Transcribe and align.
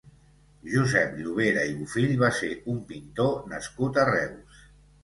Josep 0.71 1.13
Llovera 1.19 1.67
i 1.73 1.75
Bufill 1.83 2.17
va 2.25 2.33
ser 2.41 2.53
un 2.75 2.81
pintor 2.91 3.39
nascut 3.55 4.03
a 4.03 4.09
Reus. 4.15 4.69